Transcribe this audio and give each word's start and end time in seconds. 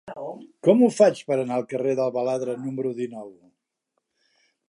Com 0.67 0.79
ho 0.79 0.87
faig 0.99 1.21
per 1.27 1.35
anar 1.41 1.59
al 1.59 1.67
carrer 1.75 1.93
del 2.01 2.15
Baladre 2.17 2.57
número 2.63 2.93
dinou? 3.03 3.31